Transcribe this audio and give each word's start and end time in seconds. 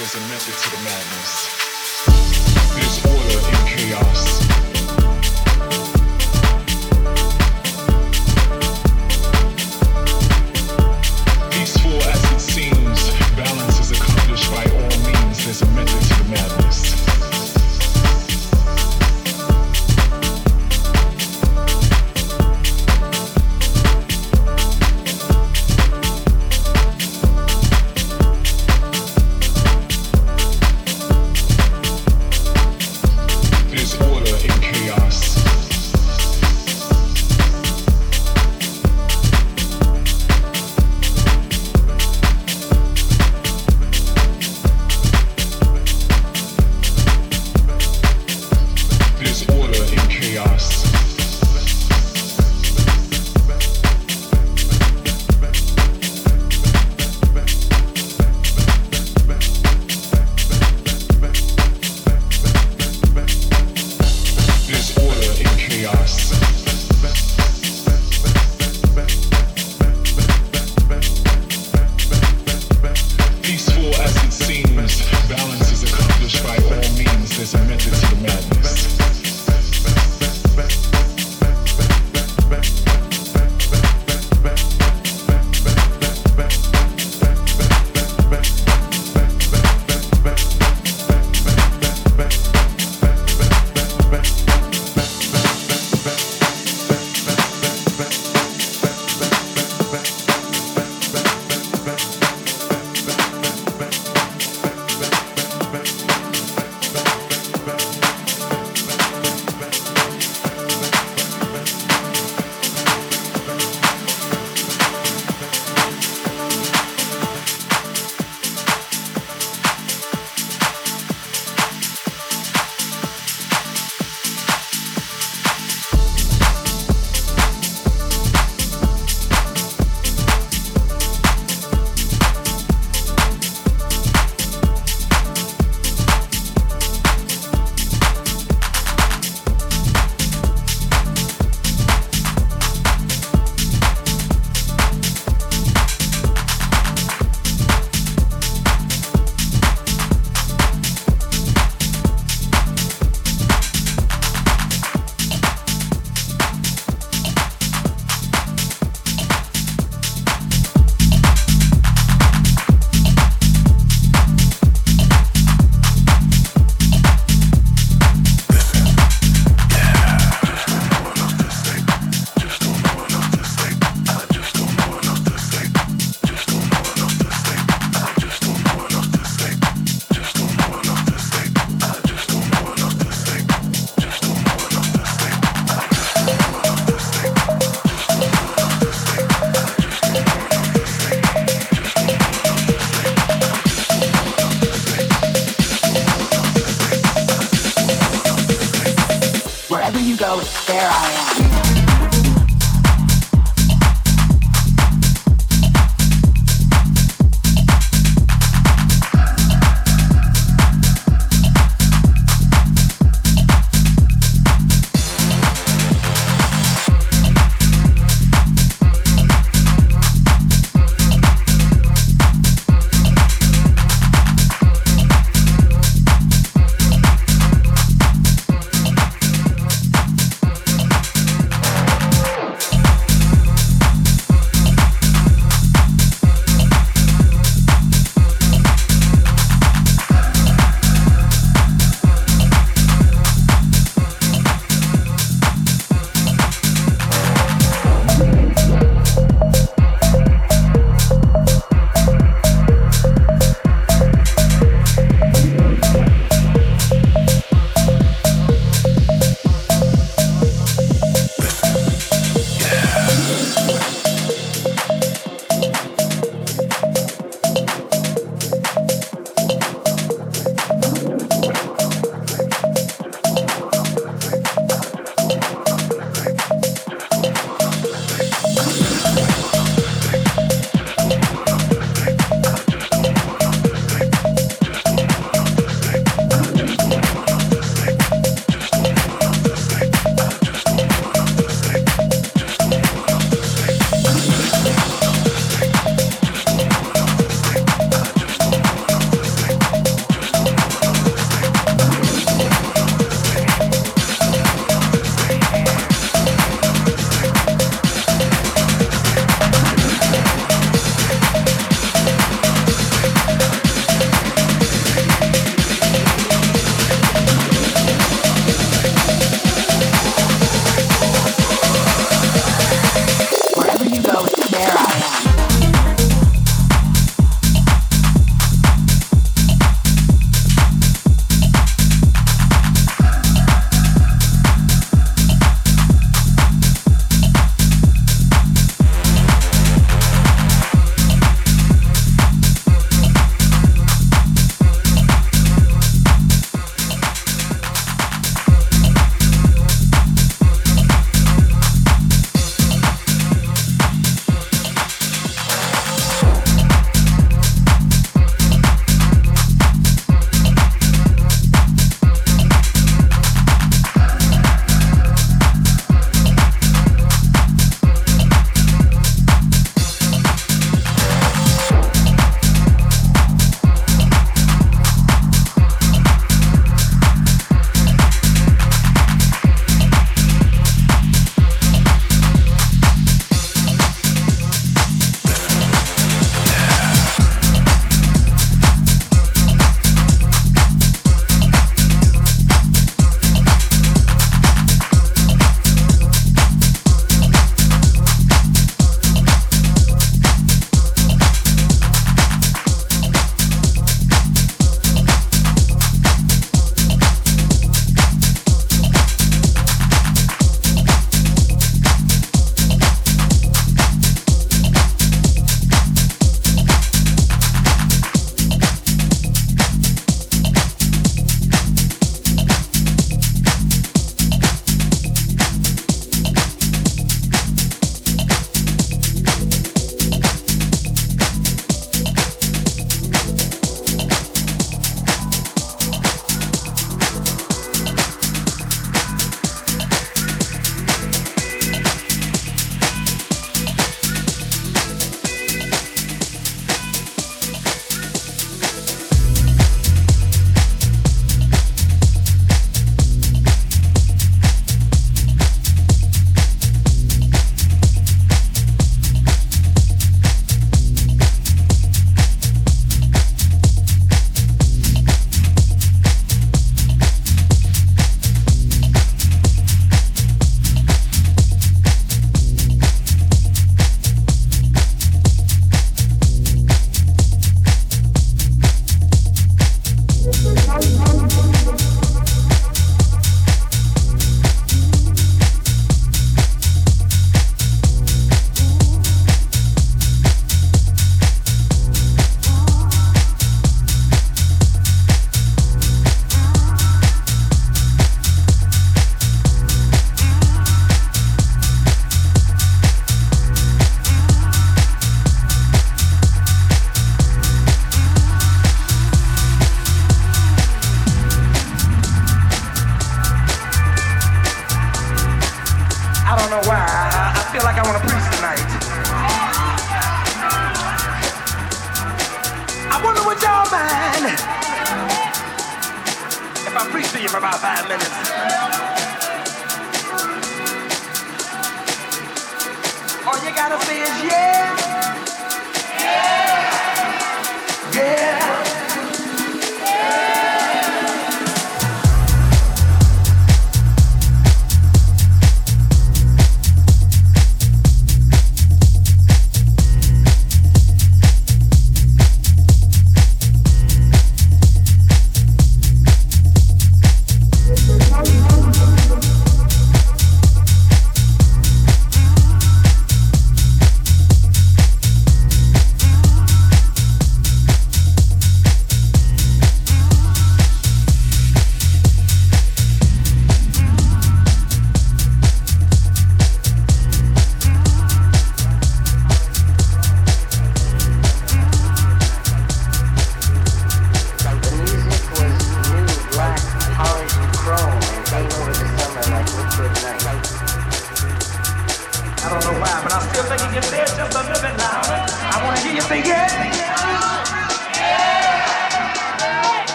there's 0.00 0.14
a 0.14 0.20
method 0.28 0.54
to 0.54 0.70
the 0.70 0.82
madness. 0.82 1.50
There's 2.74 3.04
order 3.04 3.48
in 3.50 3.66
chaos. 3.66 4.49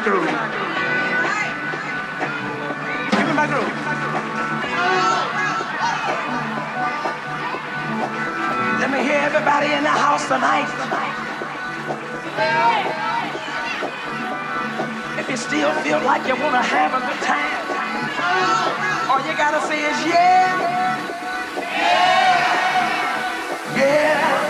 Let 0.00 0.16
me 8.90 9.02
hear 9.02 9.20
everybody 9.20 9.74
in 9.74 9.82
the 9.82 9.90
house 9.90 10.26
tonight. 10.26 10.70
If 15.18 15.28
you 15.28 15.36
still 15.36 15.70
feel 15.82 16.00
like 16.00 16.26
you 16.26 16.34
want 16.40 16.54
to 16.54 16.62
have 16.62 16.94
a 16.94 17.00
good 17.04 17.20
time, 17.20 17.60
all 19.10 19.20
you 19.20 19.36
got 19.36 19.50
to 19.50 19.60
say 19.68 19.84
is 19.84 20.06
yeah. 20.06 20.96
Yeah. 21.60 22.72
Yeah. 23.76 24.49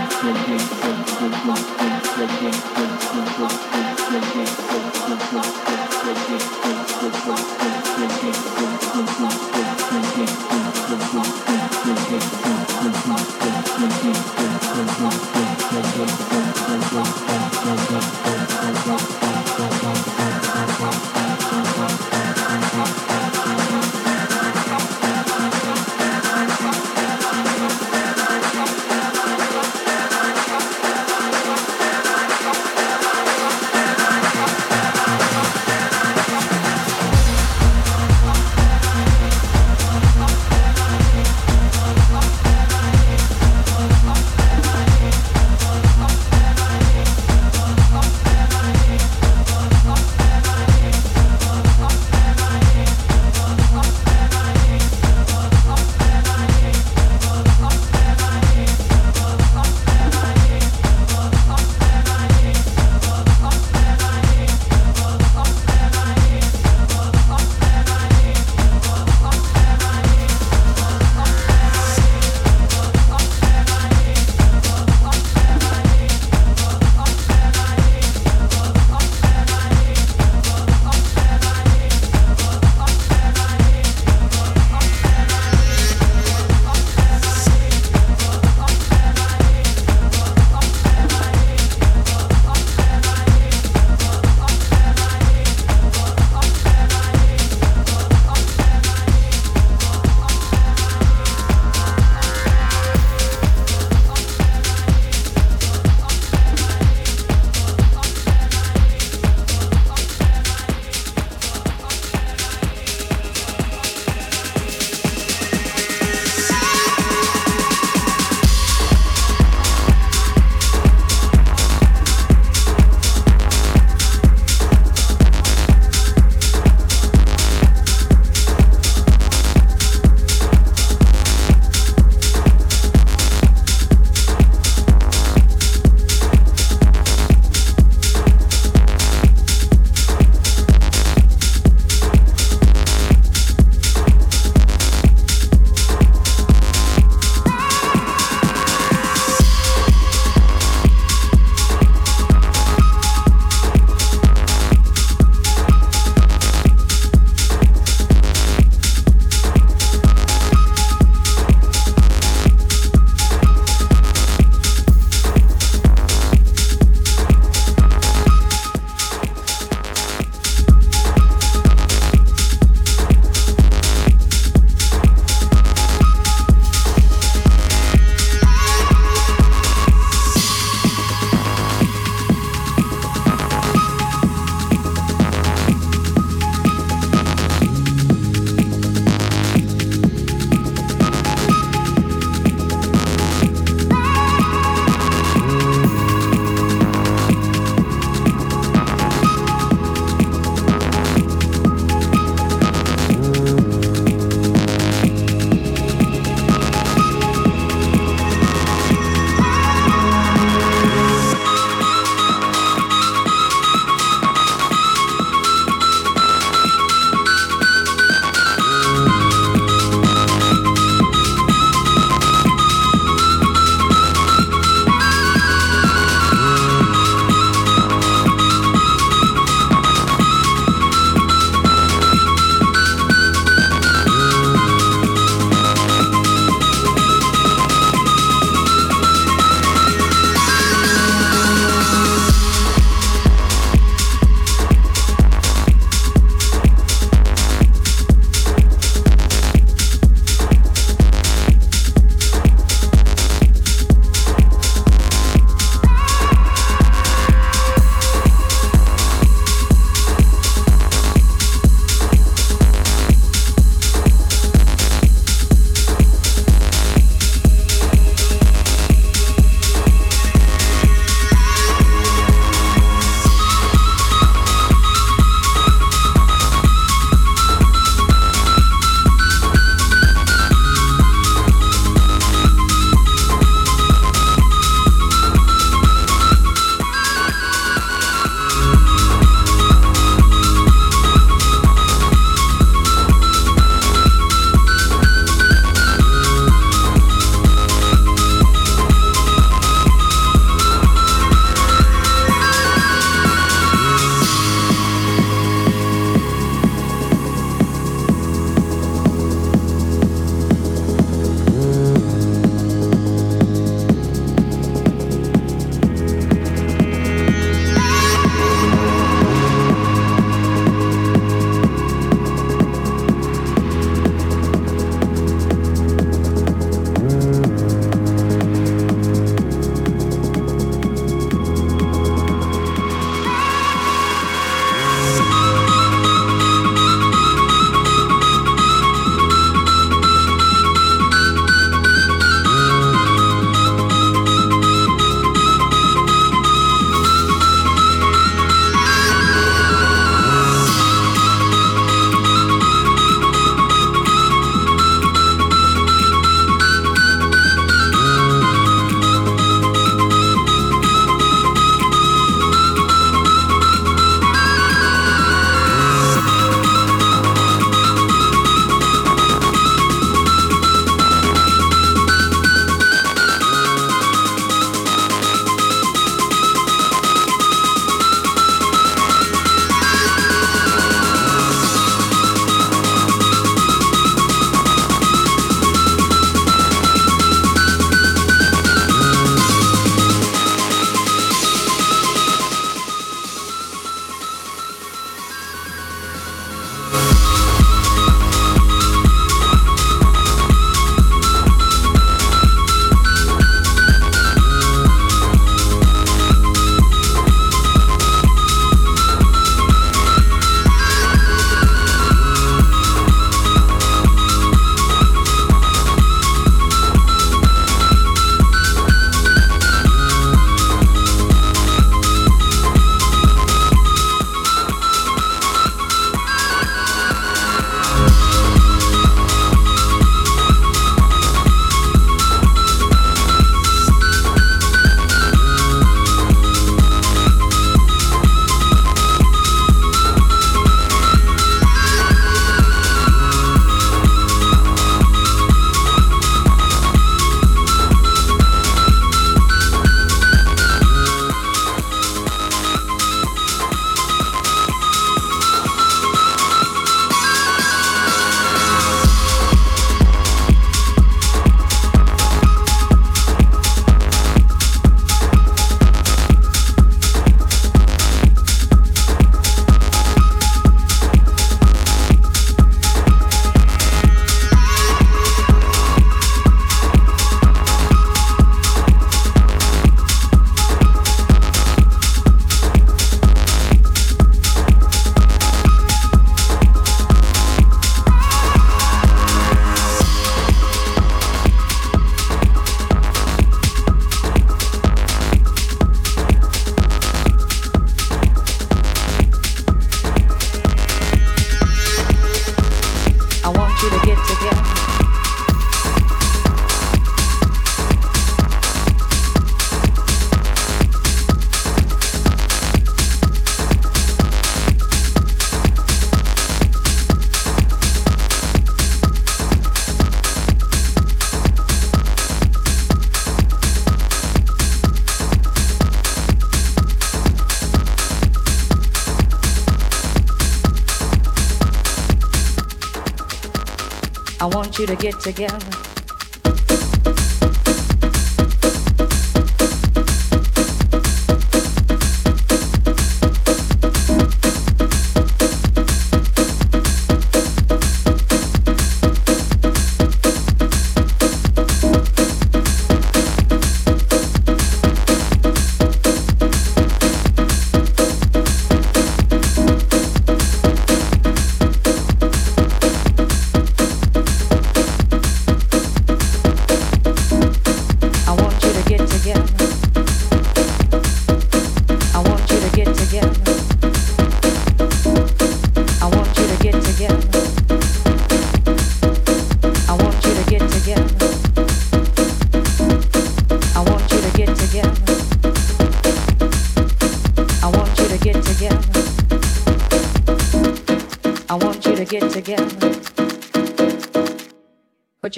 you 534.81 534.87
to 534.87 534.95
get 534.95 535.19
together. 535.19 535.80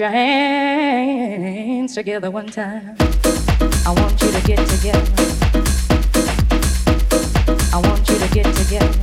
Your 0.04 0.12
hands 0.12 1.96
together 1.96 2.30
one 2.30 2.48
time. 2.48 2.98
I 3.86 3.94
want 3.96 4.22
you 4.22 4.32
to 4.34 4.42
get 4.46 4.68
together. 4.68 5.14
I 7.72 7.80
want 7.82 8.10
you 8.10 8.20
to 8.20 8.28
get 8.34 8.54
together. 8.54 9.03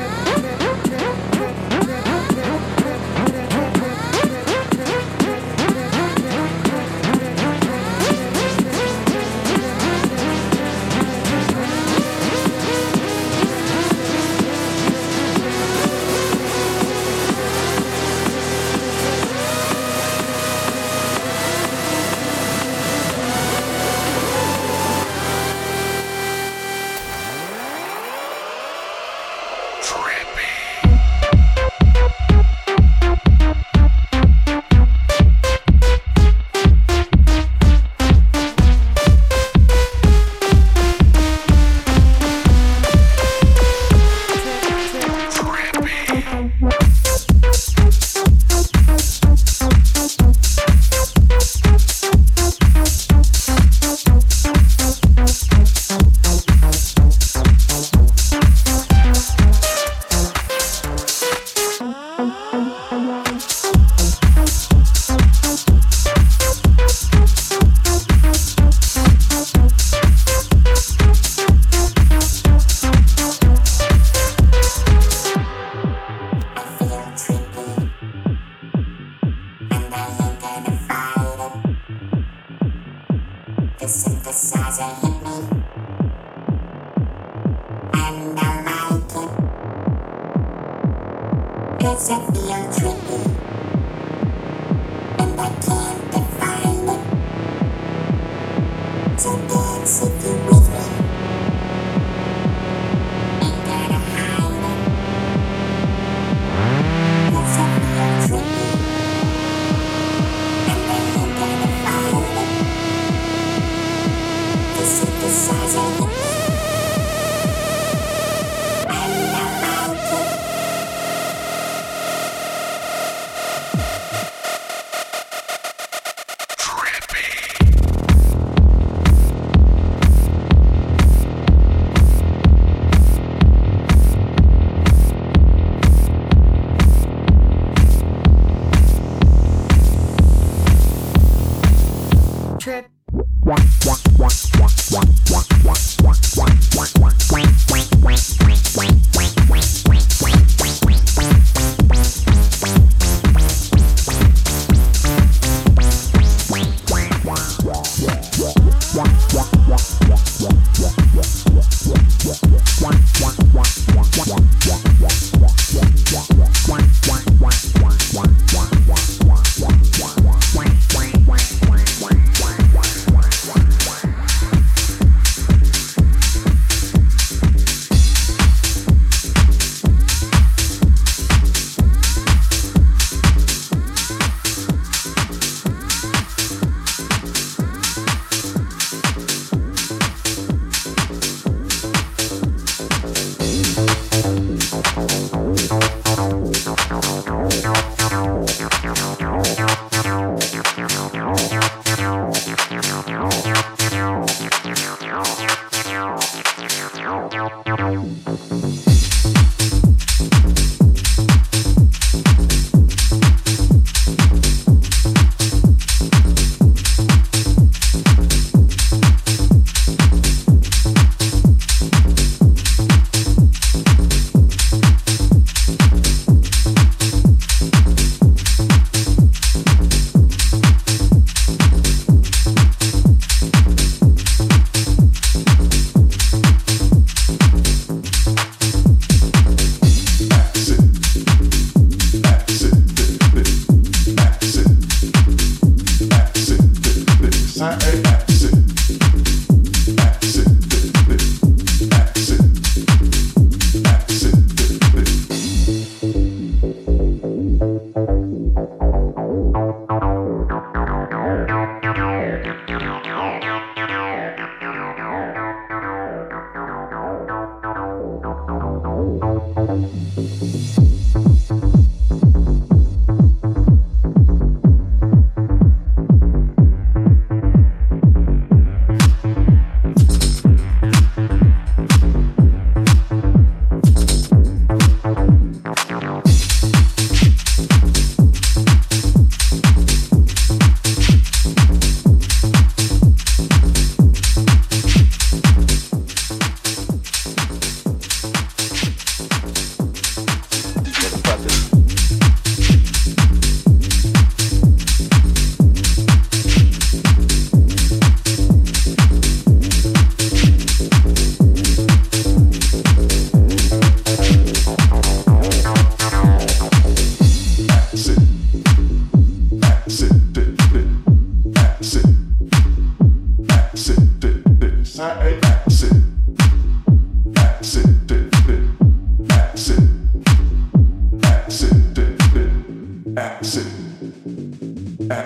Check 333.21 333.39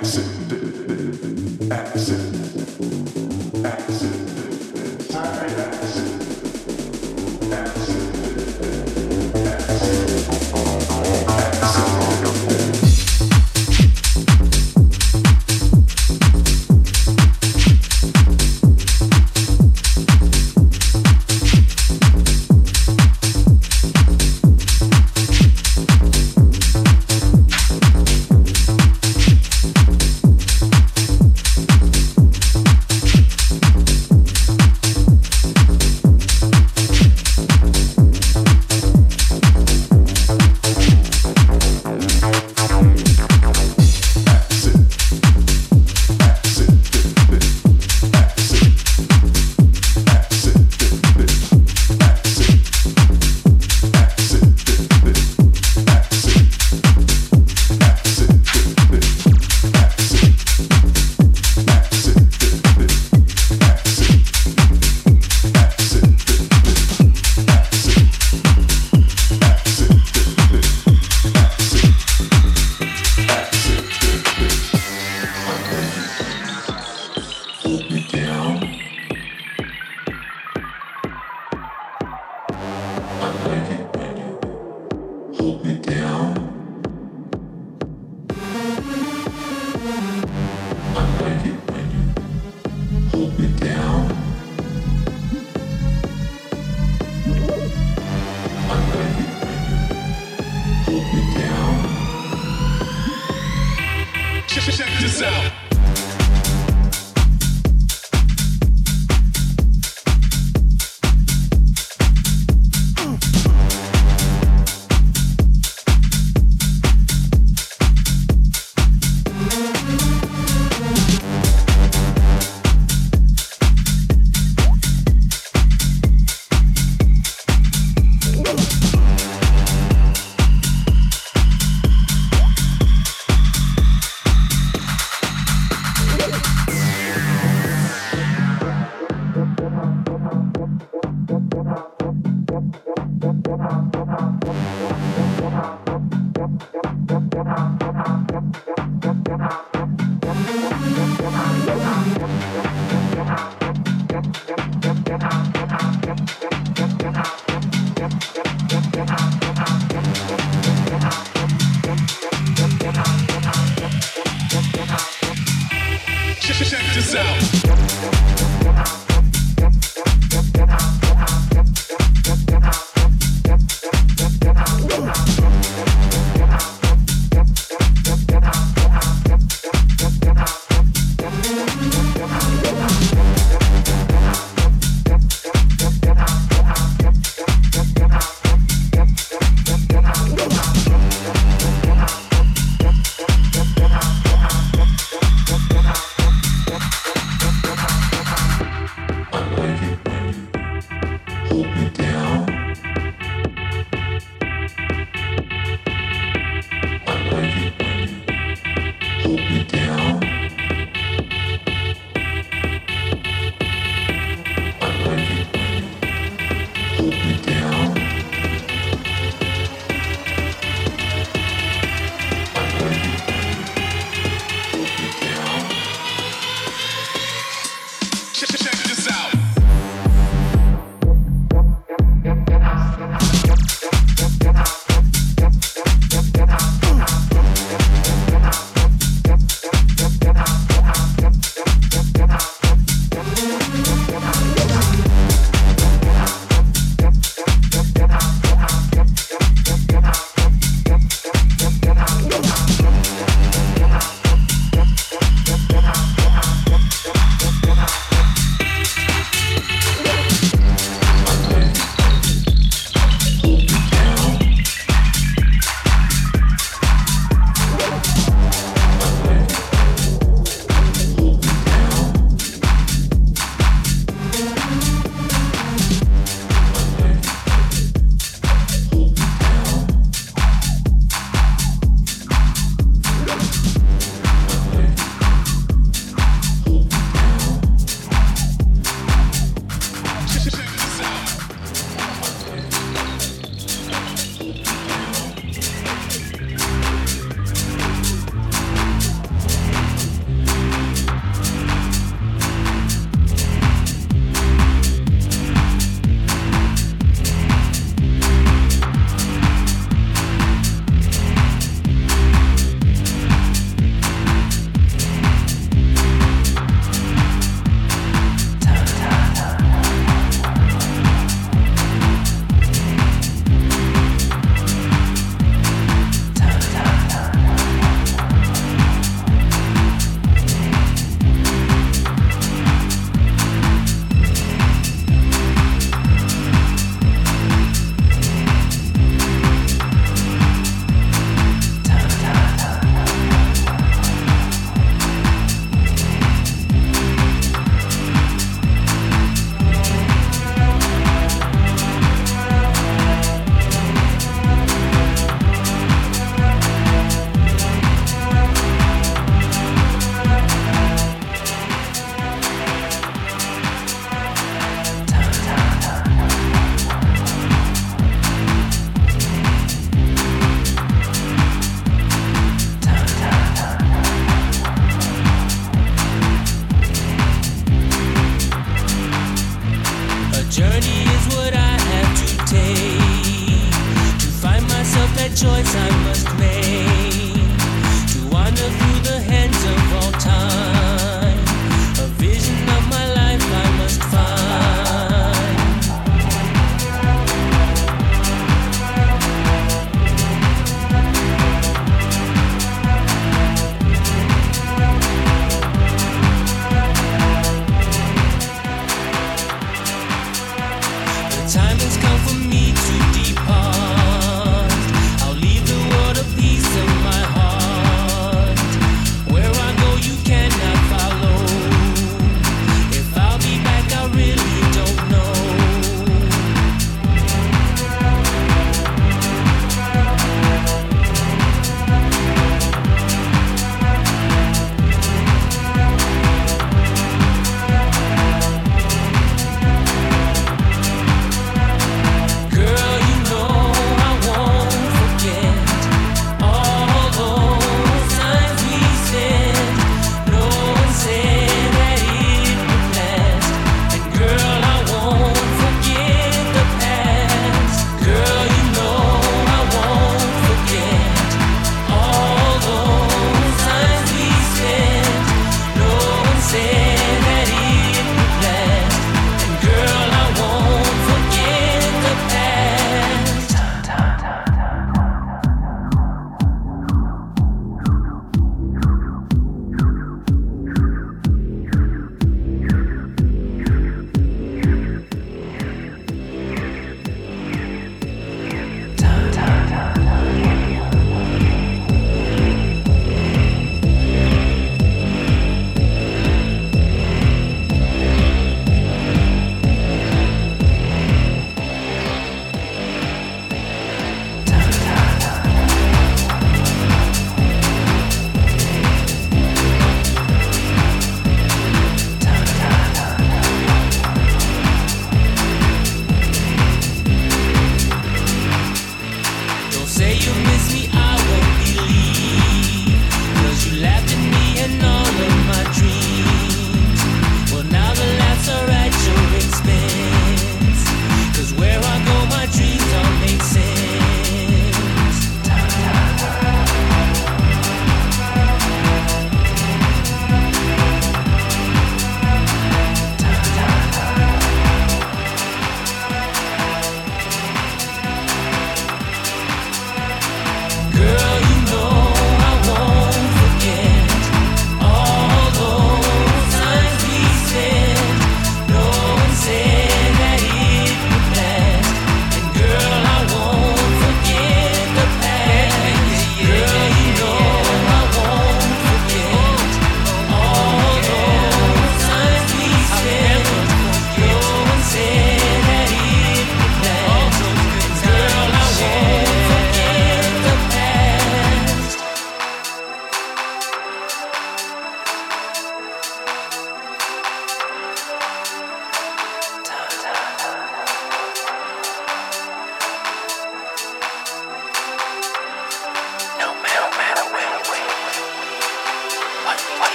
this 0.00 0.67